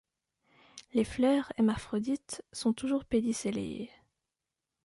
[0.93, 3.91] Les fleurs, hermaphrodites, sont toujours pédicellées.